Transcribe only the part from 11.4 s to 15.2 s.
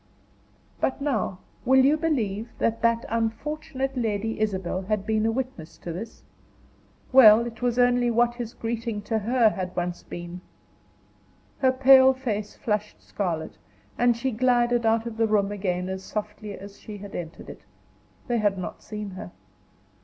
Her pale face flushed scarlet, and she glided out of